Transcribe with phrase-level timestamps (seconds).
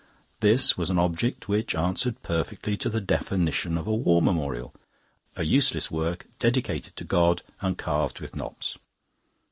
[0.39, 4.73] This was an object which answered perfectly to the definition of a War Memorial:
[5.35, 8.79] a useless work dedicated to God and carved with knops.